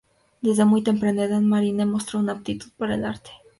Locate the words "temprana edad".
0.83-1.41